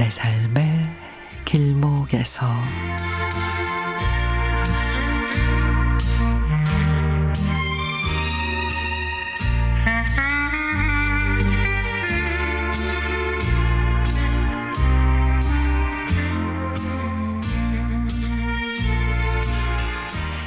[0.00, 0.96] 내 삶의
[1.44, 2.46] 길목에서.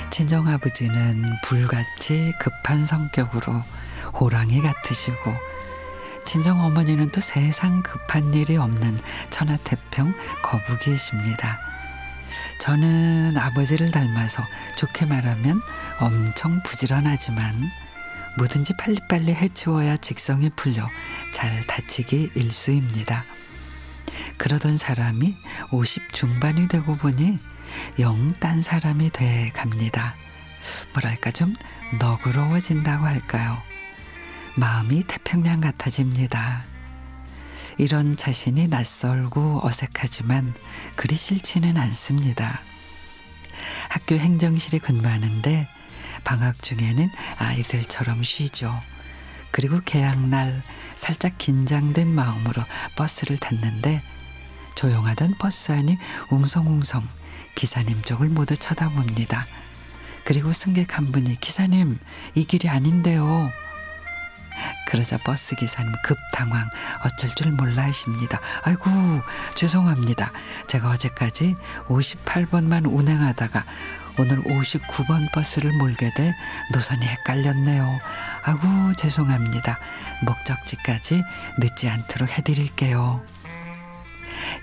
[0.10, 3.62] 친정아버지는 불같이 급한 성격으로
[4.20, 5.53] 호랑이 같으시고
[6.26, 11.60] 친정 어머니는 또 세상 급한 일이 없는 천하태평 거북이십니다.
[12.60, 14.44] 저는 아버지를 닮아서
[14.78, 15.62] 좋게 말하면
[16.00, 17.70] 엄청 부지런하지만
[18.38, 20.88] 뭐든지 빨리빨리 해치워야 직성이 풀려
[21.34, 23.26] 잘 다치기 일수입니다.
[24.38, 25.36] 그러던 사람이
[25.72, 27.38] 50 중반이 되고 보니
[28.00, 30.16] 영 딴 사람이 돼 갑니다.
[30.94, 31.54] 뭐랄까 좀
[32.00, 33.62] 너그러워진다고 할까요?
[34.56, 36.64] 마음이 태평양 같아집니다.
[37.78, 40.54] 이런 자신이 낯설고 어색하지만
[40.96, 42.62] 그리 싫지는 않습니다.
[43.90, 45.68] 학교 행정실에 근무하는데
[46.24, 48.80] 방학 중에는 아이들처럼 쉬죠.
[49.52, 50.62] 그리고 개학날
[50.96, 52.64] 살짝 긴장된 마음으로
[52.96, 54.04] 버스를 탔는데
[54.76, 55.98] 조용하던 버스 안이
[56.30, 57.02] 웅성웅성
[57.56, 59.48] 기사님 쪽을 모두 쳐다봅니다.
[60.24, 61.98] 그리고 승객 한 분이 기사님
[62.36, 63.52] 이 길이 아닌데요.
[64.86, 66.70] 그러자 버스 기사님 급 당황
[67.04, 68.40] 어쩔 줄 몰라 하십니다.
[68.64, 68.90] 아이고
[69.56, 70.32] 죄송합니다.
[70.68, 71.56] 제가 어제까지
[71.88, 73.66] 58번만 운행하다가
[74.20, 76.36] 오늘 59번 버스를 몰게 돼
[76.72, 78.00] 노선이 헷갈렸네요.
[78.44, 79.80] 아이고 죄송합니다.
[80.26, 81.24] 목적지까지
[81.60, 83.24] 늦지 않도록 해드릴게요.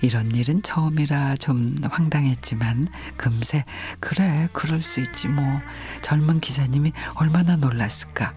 [0.02, 3.64] 이런 일은 처음이라 좀 황당했지만 금세
[3.98, 5.60] 그래 그럴 수 있지 뭐
[6.02, 8.34] 젊은 기사님이 얼마나 놀랐을까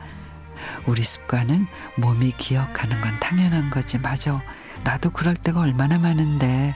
[0.85, 4.41] 우리 습관은 몸이 기억하는 건 당연한 거지 맞아
[4.83, 6.75] 나도 그럴 때가 얼마나 많은데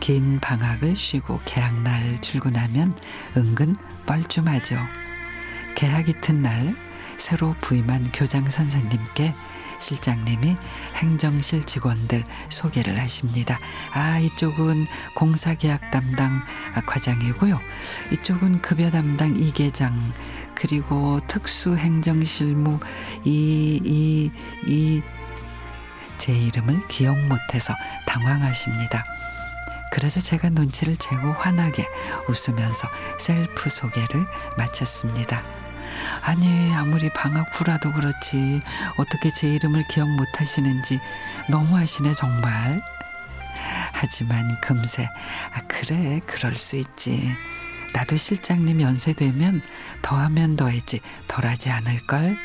[0.00, 2.92] 긴 방학을 쉬고 개학날 출근하면
[3.36, 3.74] 은근
[4.06, 4.78] 뻘쭘하죠
[5.74, 6.76] 개학 이튿날
[7.16, 9.34] 새로 부임한 교장 선생님께
[9.78, 10.56] 실장님이
[10.96, 13.58] 행정실 직원들 소개를 하십니다.
[13.92, 16.42] 아, 이쪽은 공사계약 담당
[16.86, 17.60] 과장이고요.
[18.12, 20.00] 이쪽은 급여 담당 이계장,
[20.54, 22.78] 그리고 특수행정실무
[23.24, 24.30] 이, 이,
[24.66, 25.02] 이,
[26.18, 27.74] 제 이름을 기억 못해서
[28.06, 29.04] 당황하십니다.
[29.90, 31.86] 그래서 제가 눈치를 채고 환하게
[32.28, 32.88] 웃으면서
[33.18, 34.26] 셀프 소개를
[34.56, 35.42] 마쳤습니다.
[36.22, 38.60] 아니 아무리 방학 후라도 그렇지
[38.96, 40.98] 어떻게 제 이름을 기억 못하시는지
[41.48, 42.82] 너무하시네 정말.
[43.92, 45.08] 하지만 금세
[45.52, 47.32] 아 그래 그럴 수 있지.
[47.94, 49.62] 나도 실장님 연세되면
[50.02, 52.36] 더하면 더했지 덜하지 않을걸.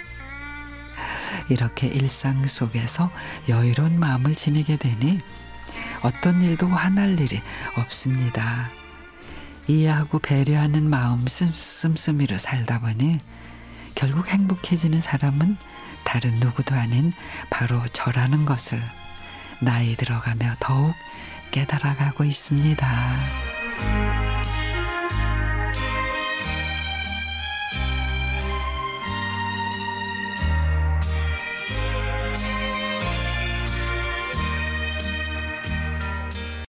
[1.49, 3.11] 이렇게 일상 속에서
[3.49, 5.21] 여유로운 마음을 지니게 되니
[6.01, 7.41] 어떤 일도 화날 일이
[7.75, 8.69] 없습니다.
[9.67, 13.17] 이해하고 배려하는 마음 씀씀이로 살다 보니
[13.95, 15.57] 결국 행복해지는 사람은
[16.03, 17.11] 다른 누구도 아닌
[17.49, 18.81] 바로 저라는 것을
[19.59, 20.93] 나이 들어가며 더욱
[21.51, 23.13] 깨달아가고 있습니다.